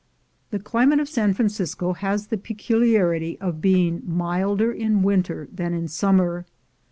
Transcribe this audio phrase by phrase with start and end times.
[0.49, 5.87] The climate of San Francisco has the peculiarity of being milder in winter than in
[5.87, 6.47] summer.